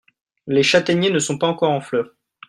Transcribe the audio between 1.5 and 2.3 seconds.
en fleur.